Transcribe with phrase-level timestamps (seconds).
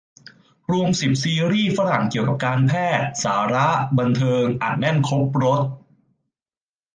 [0.71, 3.67] รวม สิบ ซีรีส์ฝรั่งเกี่ยวกับการแพทย์ สาระ
[3.97, 5.61] บันเทิง อัดแน่นครบรส